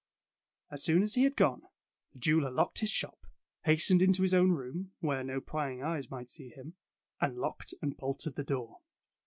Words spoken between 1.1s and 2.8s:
he had gone, the jeweller locked